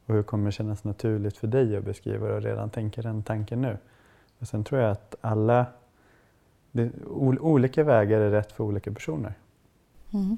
Och 0.05 0.15
hur 0.15 0.23
kommer 0.23 0.45
det 0.45 0.51
kännas 0.51 0.83
naturligt 0.83 1.37
för 1.37 1.47
dig 1.47 1.77
att 1.77 1.83
beskriva 1.83 2.27
det 2.27 2.33
och 2.33 2.41
redan 2.41 2.69
tänka 2.69 3.01
den 3.01 3.23
tanken 3.23 3.61
nu? 3.61 3.77
Och 4.39 4.47
sen 4.47 4.63
tror 4.63 4.81
jag 4.81 4.91
att 4.91 5.15
alla 5.21 5.65
det, 6.71 6.91
olika 7.39 7.83
vägar 7.83 8.19
är 8.19 8.29
rätt 8.29 8.51
för 8.51 8.63
olika 8.63 8.91
personer. 8.91 9.33
Mm. 10.13 10.37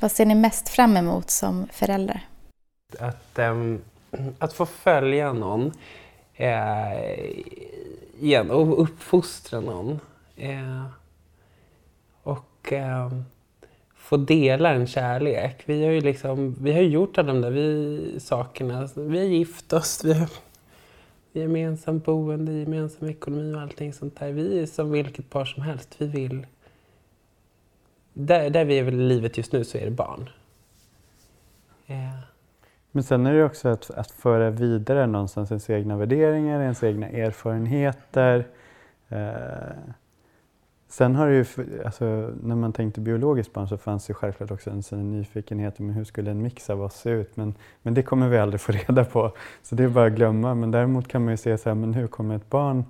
Vad 0.00 0.12
ser 0.12 0.26
ni 0.26 0.34
mest 0.34 0.68
fram 0.68 0.96
emot 0.96 1.30
som 1.30 1.66
föräldrar? 1.72 2.20
Att, 2.98 3.38
um, 3.38 3.82
att 4.38 4.52
få 4.52 4.66
följa 4.66 5.32
någon 5.32 5.72
eh, 6.38 7.30
igen, 8.20 8.50
och 8.50 8.82
uppfostra 8.82 9.60
någon. 9.60 10.00
Eh, 10.36 10.84
och 12.22 12.72
eh, 12.72 13.12
få 13.94 14.16
dela 14.16 14.70
en 14.70 14.86
kärlek. 14.86 15.62
Vi 15.66 15.84
har 15.84 15.92
ju 15.92 16.00
liksom, 16.00 16.56
vi 16.60 16.72
har 16.72 16.80
gjort 16.80 17.18
alla 17.18 17.32
de 17.32 17.40
där 17.40 17.50
vi, 17.50 18.20
sakerna. 18.20 18.88
Vi 18.96 19.18
har 19.18 19.24
gift 19.24 19.72
oss, 19.72 20.04
vi 20.04 20.12
har 20.12 20.28
gemensamt 21.32 22.04
boende, 22.04 22.52
gemensam 22.52 23.08
ekonomi 23.08 23.54
och 23.54 23.60
allting 23.60 23.92
sånt 23.92 24.18
där. 24.18 24.32
Vi 24.32 24.58
är 24.58 24.66
som 24.66 24.90
vilket 24.90 25.30
par 25.30 25.44
som 25.44 25.62
helst. 25.62 25.94
Vi 25.98 26.06
vill... 26.06 26.46
Där, 28.12 28.50
där 28.50 28.64
vi 28.64 28.78
är 28.78 28.82
väl 28.82 28.94
i 28.94 29.08
livet 29.08 29.36
just 29.36 29.52
nu 29.52 29.64
så 29.64 29.78
är 29.78 29.84
det 29.84 29.90
barn. 29.90 30.30
Yeah. 31.86 32.27
Men 32.92 33.02
sen 33.02 33.26
är 33.26 33.34
det 33.34 33.44
också 33.44 33.68
att, 33.68 33.90
att 33.90 34.10
föra 34.10 34.50
vidare 34.50 35.06
någonstans 35.06 35.50
ens 35.50 35.70
egna 35.70 35.96
värderingar, 35.96 36.60
ens 36.60 36.82
egna 36.82 37.08
erfarenheter. 37.08 38.46
Eh, 39.08 39.76
sen 40.88 41.16
har 41.16 41.28
det 41.28 41.34
ju, 41.34 41.44
alltså, 41.84 42.04
när 42.42 42.54
man 42.54 42.72
tänkte 42.72 43.00
biologiskt 43.00 43.52
barn 43.52 43.68
så 43.68 43.78
fanns 43.78 44.06
det 44.06 44.14
självklart 44.14 44.50
också 44.50 44.70
en 44.70 44.82
en 44.92 45.10
nyfikenhet 45.12 45.80
om 45.80 45.90
hur 45.90 46.04
skulle 46.04 46.30
en 46.30 46.42
mix 46.42 46.70
av 46.70 46.82
oss 46.82 46.94
se 46.94 47.10
ut. 47.10 47.36
Men, 47.36 47.54
men 47.82 47.94
det 47.94 48.02
kommer 48.02 48.28
vi 48.28 48.38
aldrig 48.38 48.60
få 48.60 48.72
reda 48.88 49.04
på, 49.04 49.32
så 49.62 49.74
det 49.74 49.84
är 49.84 49.88
bara 49.88 50.06
att 50.06 50.12
glömma. 50.12 50.54
Men 50.54 50.70
däremot 50.70 51.08
kan 51.08 51.24
man 51.24 51.32
ju 51.32 51.36
se 51.36 51.58
så 51.58 51.68
här, 51.68 51.74
men 51.74 51.94
hur 51.94 52.06
kommer 52.06 52.36
ett 52.36 52.50
barn, 52.50 52.84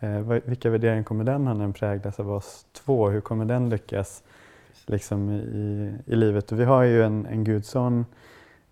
eh, 0.00 0.20
vilka 0.44 0.70
värderingar 0.70 1.02
kommer 1.02 1.24
den 1.24 1.46
ha 1.46 1.54
när 1.54 1.60
den 1.60 1.72
präglas 1.72 2.20
av 2.20 2.30
oss 2.30 2.66
två? 2.72 3.08
Hur 3.08 3.20
kommer 3.20 3.44
den 3.44 3.70
lyckas 3.70 4.22
liksom, 4.86 5.30
i, 5.30 5.94
i 6.06 6.16
livet? 6.16 6.52
Och 6.52 6.60
vi 6.60 6.64
har 6.64 6.82
ju 6.82 7.02
en, 7.02 7.26
en 7.26 7.44
gudson 7.44 8.04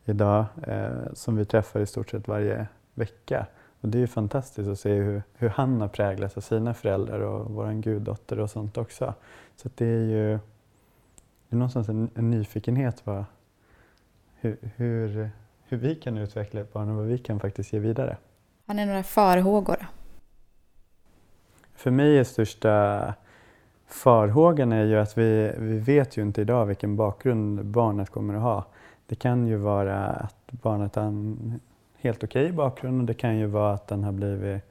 idag 0.05 0.45
eh, 0.67 1.13
som 1.15 1.37
vi 1.37 1.45
träffar 1.45 1.81
i 1.81 1.87
stort 1.87 2.11
sett 2.11 2.29
varje 2.29 2.67
vecka. 2.95 3.47
Och 3.81 3.89
det 3.89 4.03
är 4.03 4.07
fantastiskt 4.07 4.69
att 4.69 4.81
se 4.81 4.95
hur, 4.95 5.23
hur 5.35 5.49
han 5.49 5.81
har 5.81 5.89
präglats 5.89 6.37
av 6.37 6.41
sina 6.41 6.75
föräldrar 6.75 7.21
och 7.21 7.51
vår 7.51 7.83
guddotter 7.83 8.39
och 8.39 8.51
sånt 8.51 8.79
också. 8.79 9.15
Så 9.57 9.71
det 9.75 9.87
är 9.87 10.05
ju 10.05 10.39
det 11.53 11.57
är 11.57 11.59
någonstans 11.59 11.89
en, 11.89 12.11
en 12.15 12.31
nyfikenhet 12.31 13.05
på 13.05 13.25
hur, 14.41 14.59
hur, 14.77 15.31
hur 15.65 15.77
vi 15.77 15.95
kan 15.95 16.19
utveckla 16.19 16.61
ett 16.61 16.73
barn 16.73 16.91
och 16.91 16.97
vad 16.97 17.07
vi 17.07 17.19
kan 17.19 17.41
faktiskt 17.41 17.73
ge 17.73 17.79
vidare. 17.79 18.17
Har 18.67 18.75
ni 18.75 18.87
några 18.87 19.03
farhågor? 19.03 19.87
För 21.75 21.91
mig 21.91 22.19
är 22.19 22.25
största 22.25 23.15
farhågan 23.87 24.73
är 24.73 24.85
ju 24.85 24.99
att 24.99 25.19
vi, 25.19 25.55
vi 25.59 25.79
vet 25.79 26.17
ju 26.17 26.23
inte 26.23 26.41
idag 26.41 26.67
vilken 26.67 26.97
bakgrund 26.97 27.65
barnet 27.65 28.11
kommer 28.11 28.35
att 28.35 28.43
ha. 28.43 28.67
Det 29.07 29.15
kan 29.15 29.47
ju 29.47 29.57
vara 29.57 30.07
att 30.07 30.37
barnet 30.51 30.95
har 30.95 31.03
en 31.03 31.61
helt 31.95 32.25
okej 32.25 32.45
okay 32.45 32.57
bakgrund 32.57 33.01
och 33.01 33.07
det 33.07 33.15
kan 33.15 33.37
ju 33.37 33.47
vara 33.47 33.73
att 33.73 33.89
den 33.89 34.05
har 34.05 34.13
blivit 34.13 34.63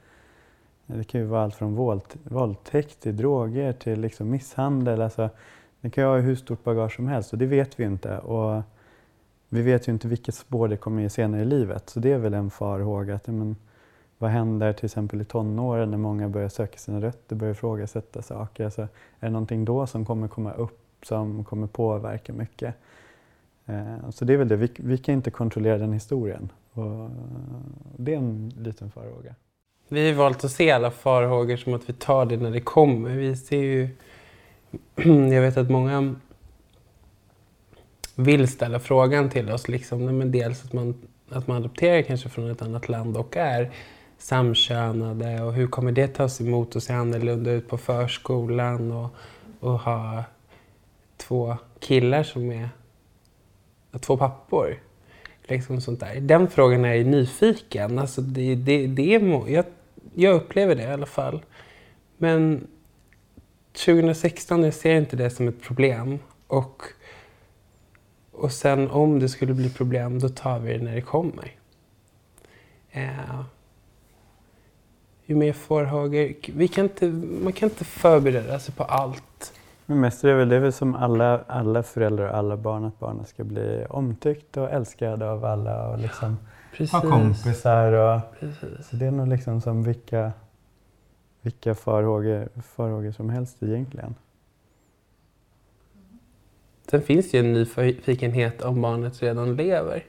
det 0.86 1.04
kan 1.04 1.22
ju 1.22 1.28
vara 1.28 1.44
allt 1.44 1.56
från 1.56 1.76
våld, 1.76 2.04
våldtäkt 2.24 3.00
till 3.00 3.18
droger 3.18 3.74
till 3.74 4.02
liksom 4.02 4.30
misshandel. 4.30 5.02
Alltså, 5.02 5.30
det 5.82 5.90
kan 5.90 6.04
ju 6.04 6.10
ha 6.10 6.18
hur 6.18 6.36
stort 6.36 6.64
bagage 6.64 6.96
som 6.96 7.08
helst 7.08 7.34
och 7.34 7.40
det 7.40 7.46
vet 7.46 7.80
vi 7.80 7.84
inte. 7.84 8.18
Och 8.18 8.64
vi 9.50 9.62
vet 9.62 9.88
ju 9.88 9.92
inte 9.92 10.08
vilket 10.08 10.36
spår 10.36 10.68
det 10.68 10.78
kommer 10.78 11.02
ge 11.02 11.10
senare 11.10 11.42
i 11.42 11.46
livet. 11.46 11.90
Så 11.90 12.00
det 12.00 12.12
är 12.12 12.18
väl 12.18 12.34
en 12.34 12.52
farhåga. 12.52 13.16
Att, 13.16 13.28
men, 13.28 13.56
vad 14.18 14.30
händer 14.30 14.74
till 14.74 14.86
exempel 14.86 15.22
i 15.22 15.26
tonåren 15.26 15.92
när 15.92 15.98
många 15.98 16.30
börjar 16.30 16.50
söka 16.50 16.78
sina 16.78 17.02
rötter, 17.02 17.36
börjar 17.36 17.54
ifrågasätta 17.54 18.22
saker? 18.22 18.66
Alltså, 18.66 18.82
är 18.82 18.88
det 19.20 19.30
någonting 19.30 19.66
då 19.66 19.88
som 19.88 20.06
kommer 20.06 20.28
komma 20.28 20.54
upp 20.54 20.80
som 21.04 21.44
kommer 21.44 21.68
påverka 21.68 22.34
mycket? 22.34 22.76
Eh, 23.72 24.10
så 24.10 24.26
det 24.26 24.34
är 24.34 24.38
väl 24.38 24.48
det, 24.48 24.56
vi, 24.56 24.70
vi 24.76 24.98
kan 24.98 25.16
inte 25.16 25.32
kontrollera 25.32 25.78
den 25.78 25.94
historien. 25.94 26.52
Och 26.74 26.86
eh, 26.86 27.10
det 27.98 28.14
är 28.14 28.18
en 28.18 28.54
liten 28.58 28.92
farhåga. 28.92 29.36
Vi 29.90 30.10
har 30.10 30.16
valt 30.16 30.44
att 30.44 30.52
se 30.52 30.72
alla 30.72 30.92
farhågor 30.92 31.58
som 31.58 31.74
att 31.74 31.90
vi 31.90 31.94
tar 31.94 32.26
det 32.26 32.38
när 32.38 32.52
det 32.52 32.62
kommer. 32.62 33.10
Vi 33.10 33.36
ser 33.36 33.64
ju... 33.64 33.90
Jag 35.34 35.42
vet 35.42 35.58
att 35.58 35.70
många 35.70 36.16
vill 38.16 38.48
ställa 38.48 38.80
frågan 38.80 39.30
till 39.30 39.52
oss. 39.52 39.68
Liksom, 39.68 40.18
men 40.18 40.32
dels 40.32 40.66
att 40.66 40.74
man, 40.74 40.96
att 41.30 41.48
man 41.48 41.58
adopterar 41.58 42.02
kanske 42.02 42.30
från 42.30 42.52
ett 42.52 42.62
annat 42.62 42.90
land 42.90 43.18
och 43.18 43.38
är 43.38 43.72
samkönade 44.18 45.42
och 45.42 45.54
hur 45.54 45.68
kommer 45.68 45.92
det 45.92 46.08
tas 46.08 46.42
emot 46.42 46.76
och 46.76 46.84
se 46.84 46.94
annorlunda 46.94 47.52
ut 47.52 47.68
på 47.68 47.78
förskolan 47.78 48.92
och, 48.92 49.16
och 49.60 49.80
ha 49.80 50.24
två 51.18 51.58
killar 51.80 52.24
som 52.24 52.52
är 52.52 52.70
två 54.00 54.18
pappor. 54.18 54.80
Liksom 55.44 55.82
sånt 55.82 56.00
där. 56.00 56.20
Den 56.20 56.50
frågan 56.50 56.86
är 56.86 56.94
jag 56.94 57.06
nyfiken. 57.06 58.00
Alltså 58.00 58.22
det, 58.22 58.56
det, 58.56 58.88
det 58.88 59.16
är, 59.16 59.50
jag, 59.50 59.66
jag 60.14 60.36
upplever 60.36 60.76
det 60.76 60.84
i 60.84 60.88
alla 60.88 61.06
fall. 61.06 61.46
Men 62.18 62.68
2016, 63.74 64.64
jag 64.64 64.74
ser 64.74 64.96
inte 64.96 65.16
det 65.16 65.30
som 65.30 65.48
ett 65.48 65.62
problem. 65.62 66.20
Och, 66.48 66.84
och 68.32 68.52
sen 68.52 68.92
om 68.92 69.20
det 69.20 69.30
skulle 69.30 69.54
bli 69.54 69.70
problem, 69.70 70.20
då 70.20 70.30
tar 70.30 70.60
vi 70.60 70.74
det 70.74 70.84
när 70.84 70.96
det 70.96 71.02
kommer. 71.02 71.56
Eh, 72.92 73.42
ju 75.26 75.36
mer 75.36 75.54
farhågor... 75.54 76.34
Vi 76.54 76.68
kan 76.68 76.84
inte, 76.84 77.06
man 77.44 77.54
kan 77.54 77.70
inte 77.70 77.86
förbereda 77.86 78.60
sig 78.60 78.76
på 78.76 78.84
allt. 78.84 79.54
Men 79.86 80.00
mest 80.00 80.24
är 80.24 80.28
det 80.28 80.36
väl, 80.36 80.50
det 80.50 80.56
är 80.56 80.72
som 80.72 80.96
alla, 80.96 81.44
alla 81.48 81.84
föräldrar 81.84 82.30
och 82.30 82.38
alla 82.38 82.58
barn, 82.58 82.86
att 82.86 83.00
barnen 83.00 83.26
ska 83.26 83.44
bli 83.44 83.86
omtyckt 83.90 84.58
och 84.58 84.72
älskade 84.72 85.30
av 85.30 85.46
alla 85.46 85.88
och 85.90 86.00
liksom 86.00 86.38
Precis. 86.72 86.92
ha 86.92 87.02
kompisar. 87.02 87.92
Och, 87.92 88.22
så 88.90 88.96
det 88.96 89.06
är 89.06 89.12
nog 89.12 89.28
liksom 89.28 89.62
som 89.62 89.84
vilka, 89.84 90.32
vilka 91.42 91.76
farhågor, 91.76 92.50
farhågor 92.62 93.12
som 93.12 93.30
helst 93.30 93.64
egentligen. 93.64 94.16
Sen 96.92 97.02
finns 97.02 97.32
det 97.32 97.38
ju 97.38 97.46
en 97.46 97.54
nyfikenhet 97.54 98.62
om 98.62 98.82
barnet 98.82 99.22
redan 99.22 99.56
lever. 99.56 100.04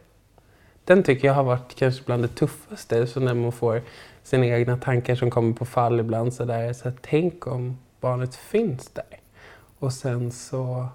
Den 0.84 1.02
tycker 1.02 1.28
jag 1.28 1.34
har 1.34 1.44
varit 1.44 1.74
kanske 1.74 2.04
bland 2.04 2.22
det 2.22 2.28
tuffaste. 2.28 3.06
Så 3.06 3.20
när 3.20 3.34
man 3.34 3.52
får 3.52 3.82
sina 4.22 4.46
egna 4.46 4.76
tankar 4.76 5.14
som 5.14 5.30
kommer 5.30 5.52
på 5.52 5.64
fall 5.64 6.00
ibland. 6.00 6.34
Så 6.34 6.44
där, 6.44 6.72
så 6.72 6.92
tänk 7.00 7.46
om 7.46 7.78
barnet 8.00 8.34
finns 8.34 8.88
där. 8.88 9.18
Och 9.82 9.92
sen 9.92 10.32
så 10.32 10.88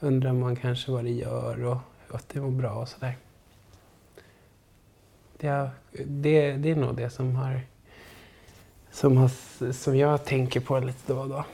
undrar 0.00 0.32
man 0.32 0.56
kanske 0.56 0.92
vad 0.92 1.04
det 1.04 1.10
gör 1.10 1.64
och 1.64 1.78
att 2.10 2.28
det 2.28 2.40
mår 2.40 2.50
bra 2.50 2.70
och 2.70 2.88
sådär. 2.88 3.16
Det, 5.36 5.70
det, 6.06 6.52
det 6.52 6.70
är 6.70 6.76
nog 6.76 6.96
det 6.96 7.10
som 7.10 7.36
har, 7.36 7.60
som 8.90 9.16
har 9.16 9.28
som 9.72 9.96
jag 9.96 10.24
tänker 10.24 10.60
på 10.60 10.78
lite 10.78 11.12
då 11.12 11.20
och 11.20 11.28
då. 11.28 11.44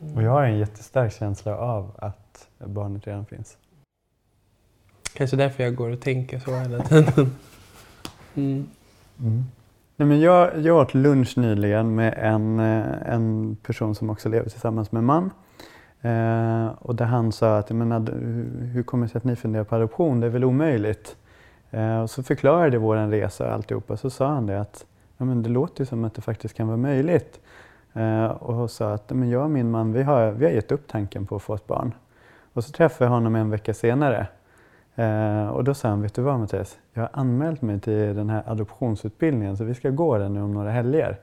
Mm. 0.00 0.16
Och 0.16 0.22
jag 0.22 0.30
har 0.30 0.44
en 0.44 0.58
jättestark 0.58 1.12
känsla 1.12 1.56
av 1.56 1.90
att 1.98 2.48
barnet 2.58 3.06
redan 3.06 3.26
finns. 3.26 3.56
Kanske 5.12 5.36
därför 5.36 5.62
jag 5.62 5.74
går 5.74 5.90
och 5.90 6.00
tänker 6.00 6.38
så 6.38 6.56
hela 6.56 6.82
tiden. 6.84 7.36
Mm. 8.34 8.68
Mm. 9.20 9.44
Nej, 9.98 10.08
men 10.08 10.20
jag, 10.20 10.60
jag 10.60 10.76
åt 10.76 10.94
lunch 10.94 11.38
nyligen 11.38 11.94
med 11.94 12.14
en, 12.16 12.60
eh, 12.60 13.12
en 13.12 13.56
person 13.62 13.94
som 13.94 14.10
också 14.10 14.28
lever 14.28 14.50
tillsammans 14.50 14.92
med 14.92 14.98
en 14.98 15.04
man. 15.04 15.30
Eh, 16.00 16.66
och 16.78 16.94
där 16.94 17.04
han 17.04 17.32
sa 17.32 17.58
att 17.58 17.70
men, 17.70 17.92
hur, 17.92 18.66
hur 18.66 18.82
kommer 18.82 19.06
det 19.06 19.10
sig 19.10 19.18
att 19.18 19.24
ni 19.24 19.36
funderar 19.36 19.64
på 19.64 19.76
adoption? 19.76 20.20
Det 20.20 20.26
är 20.26 20.30
väl 20.30 20.44
omöjligt? 20.44 21.16
Eh, 21.70 22.00
och 22.00 22.10
så 22.10 22.22
förklarade 22.22 22.78
vår 22.78 22.96
resa 22.96 23.46
och 23.46 23.52
alltihopa. 23.52 23.96
Så 23.96 24.10
sa 24.10 24.26
han 24.28 24.46
det 24.46 24.60
att 24.60 24.86
ja, 25.18 25.24
men 25.24 25.42
det 25.42 25.48
låter 25.48 25.80
ju 25.80 25.86
som 25.86 26.04
att 26.04 26.14
det 26.14 26.22
faktiskt 26.22 26.54
kan 26.54 26.66
vara 26.66 26.76
möjligt. 26.76 27.40
Eh, 27.92 28.26
och 28.26 28.70
sa 28.70 28.92
att 28.92 29.10
men 29.10 29.30
jag 29.30 29.44
och 29.44 29.50
min 29.50 29.70
man 29.70 29.92
vi 29.92 30.02
har, 30.02 30.30
vi 30.30 30.44
har 30.44 30.52
gett 30.52 30.72
upp 30.72 30.88
tanken 30.88 31.26
på 31.26 31.36
att 31.36 31.42
få 31.42 31.54
ett 31.54 31.66
barn. 31.66 31.94
Och 32.52 32.64
så 32.64 32.72
träffade 32.72 33.04
jag 33.04 33.14
honom 33.14 33.34
en 33.34 33.50
vecka 33.50 33.74
senare. 33.74 34.26
Eh, 34.96 35.48
och 35.48 35.64
då 35.64 35.74
sa 35.74 35.88
han, 35.88 36.02
vet 36.02 36.14
du 36.14 36.22
vad 36.22 36.40
Mattias? 36.40 36.78
Jag 36.92 37.02
har 37.02 37.10
anmält 37.12 37.62
mig 37.62 37.80
till 37.80 38.16
den 38.16 38.30
här 38.30 38.42
adoptionsutbildningen 38.46 39.56
så 39.56 39.64
vi 39.64 39.74
ska 39.74 39.90
gå 39.90 40.18
den 40.18 40.34
nu 40.34 40.42
om 40.42 40.54
några 40.54 40.70
helger. 40.70 41.18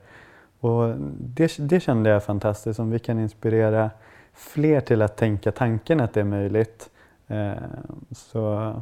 Och 0.60 0.94
det, 1.18 1.56
det 1.58 1.80
kände 1.80 2.10
jag 2.10 2.24
fantastiskt, 2.24 2.80
om 2.80 2.90
vi 2.90 2.98
kan 2.98 3.18
inspirera 3.18 3.90
fler 4.32 4.80
till 4.80 5.02
att 5.02 5.16
tänka 5.16 5.52
tanken 5.52 6.00
att 6.00 6.14
det 6.14 6.20
är 6.20 6.24
möjligt. 6.24 6.90
Eh, 7.26 7.52
så, 8.10 8.72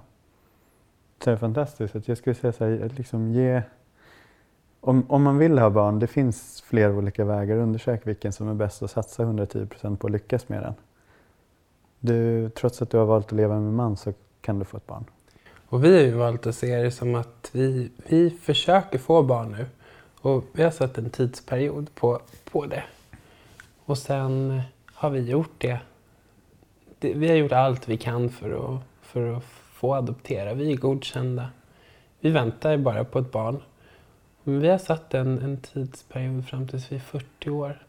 så 1.24 1.30
är 1.30 1.32
det 1.32 1.38
fantastiskt. 1.38 1.96
Att 1.96 2.08
jag 2.08 2.18
skulle 2.18 2.34
säga 2.34 2.52
så 2.52 2.64
här, 2.64 2.90
liksom 2.96 3.32
ge, 3.32 3.62
om, 4.80 5.04
om 5.08 5.22
man 5.22 5.38
vill 5.38 5.58
ha 5.58 5.70
barn, 5.70 5.98
det 5.98 6.06
finns 6.06 6.62
flera 6.66 6.92
olika 6.92 7.24
vägar. 7.24 7.56
Undersök 7.56 8.06
vilken 8.06 8.32
som 8.32 8.48
är 8.48 8.54
bäst 8.54 8.82
och 8.82 8.90
satsa 8.90 9.22
110% 9.22 9.96
på 9.96 10.06
att 10.06 10.12
lyckas 10.12 10.48
med 10.48 10.62
den. 10.62 10.74
Du, 12.00 12.50
trots 12.50 12.82
att 12.82 12.90
du 12.90 12.98
har 12.98 13.06
valt 13.06 13.26
att 13.26 13.32
leva 13.32 13.60
med 13.60 13.72
man 13.72 13.96
så 13.96 14.12
kan 14.42 14.58
du 14.58 14.64
få 14.64 14.76
ett 14.76 14.86
barn. 14.86 15.04
Och 15.68 15.84
vi 15.84 15.96
har 15.96 16.02
ju 16.02 16.10
valt 16.10 16.46
att 16.46 16.54
se 16.54 16.76
det 16.76 16.90
som 16.90 17.14
att 17.14 17.50
vi, 17.52 17.90
vi 18.06 18.30
försöker 18.30 18.98
få 18.98 19.22
barn 19.22 19.52
nu. 19.52 19.66
Och 20.20 20.44
vi 20.52 20.62
har 20.62 20.70
satt 20.70 20.98
en 20.98 21.10
tidsperiod 21.10 21.94
på, 21.94 22.20
på 22.44 22.66
det. 22.66 22.84
Och 23.84 23.98
sen 23.98 24.62
har 24.94 25.10
vi 25.10 25.20
gjort 25.20 25.54
det. 25.58 25.78
det. 26.98 27.14
Vi 27.14 27.28
har 27.28 27.36
gjort 27.36 27.52
allt 27.52 27.88
vi 27.88 27.96
kan 27.96 28.30
för 28.30 28.50
att, 28.50 28.82
för 29.02 29.36
att 29.36 29.44
få 29.72 29.94
adoptera. 29.94 30.54
Vi 30.54 30.72
är 30.72 30.76
godkända. 30.76 31.48
Vi 32.20 32.30
väntar 32.30 32.76
bara 32.76 33.04
på 33.04 33.18
ett 33.18 33.32
barn. 33.32 33.62
Men 34.42 34.60
vi 34.60 34.68
har 34.68 34.78
satt 34.78 35.14
en, 35.14 35.38
en 35.38 35.56
tidsperiod 35.56 36.48
fram 36.48 36.68
tills 36.68 36.92
vi 36.92 36.96
är 36.96 37.00
40 37.00 37.50
år. 37.50 37.86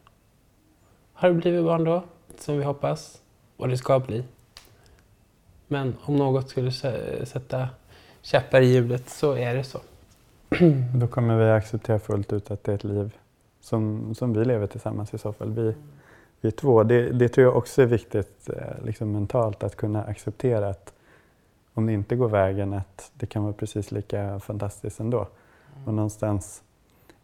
Har 1.12 1.28
det 1.28 1.34
blivit 1.34 1.64
barn 1.64 1.84
då, 1.84 2.02
som 2.38 2.58
vi 2.58 2.64
hoppas, 2.64 3.22
och 3.56 3.68
det 3.68 3.78
ska 3.78 3.98
bli. 3.98 4.24
Men 5.68 5.96
om 6.00 6.16
något 6.16 6.48
skulle 6.48 6.70
sätta 7.24 7.68
käppar 8.22 8.60
i 8.60 8.66
hjulet 8.66 9.08
så 9.08 9.32
är 9.32 9.54
det 9.54 9.64
så. 9.64 9.80
Då 10.94 11.06
kommer 11.06 11.36
vi 11.36 11.50
acceptera 11.50 11.98
fullt 11.98 12.32
ut 12.32 12.50
att 12.50 12.64
det 12.64 12.72
är 12.72 12.76
ett 12.76 12.84
liv 12.84 13.16
som, 13.60 14.14
som 14.14 14.32
vi 14.32 14.44
lever 14.44 14.66
tillsammans 14.66 15.14
i 15.14 15.18
så 15.18 15.32
fall. 15.32 15.50
Vi, 15.50 15.74
vi 16.40 16.50
två. 16.50 16.82
Det, 16.82 17.10
det 17.10 17.28
tror 17.28 17.46
jag 17.46 17.56
också 17.56 17.82
är 17.82 17.86
viktigt 17.86 18.48
eh, 18.48 18.84
liksom 18.84 19.12
mentalt 19.12 19.62
att 19.62 19.76
kunna 19.76 20.04
acceptera 20.04 20.68
att 20.68 20.92
om 21.74 21.86
det 21.86 21.92
inte 21.92 22.16
går 22.16 22.28
vägen 22.28 22.72
att 22.72 23.10
det 23.14 23.26
kan 23.26 23.42
vara 23.42 23.52
precis 23.52 23.90
lika 23.90 24.40
fantastiskt 24.40 25.00
ändå. 25.00 25.18
Mm. 25.18 25.88
Och 25.88 25.94
någonstans 25.94 26.62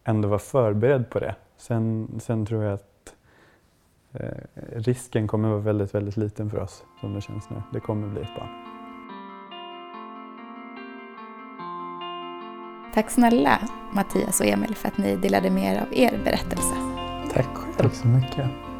ändå 0.03 0.27
vara 0.27 0.39
förberedd 0.39 1.09
på 1.09 1.19
det. 1.19 1.35
Sen, 1.57 2.07
sen 2.23 2.45
tror 2.45 2.63
jag 2.63 2.73
att 2.73 2.90
risken 4.75 5.27
kommer 5.27 5.49
vara 5.49 5.59
väldigt, 5.59 5.95
väldigt 5.95 6.17
liten 6.17 6.49
för 6.49 6.59
oss 6.59 6.83
som 7.01 7.13
det 7.13 7.21
känns 7.21 7.49
nu. 7.49 7.61
Det 7.73 7.79
kommer 7.79 8.07
bli 8.07 8.21
ett 8.21 8.35
barn. 8.35 8.49
Tack 12.93 13.11
snälla 13.11 13.59
Mattias 13.93 14.39
och 14.39 14.45
Emil 14.45 14.75
för 14.75 14.87
att 14.87 14.97
ni 14.97 15.15
delade 15.15 15.49
med 15.49 15.75
er 15.75 15.81
av 15.81 15.93
er 15.93 16.19
berättelse. 16.23 16.75
Tack 17.33 17.55
själv. 17.55 17.73
Tack 17.77 17.93
så 17.93 18.07
mycket. 18.07 18.70